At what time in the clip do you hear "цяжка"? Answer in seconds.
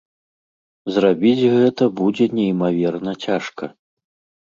3.31-3.75